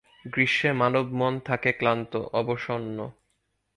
গ্রীষ্মে 0.25 0.71
মানবমন 0.73 1.33
থাকে 1.39 1.71
ক্লান্ত, 1.71 2.13
অবসন্ন। 2.33 2.97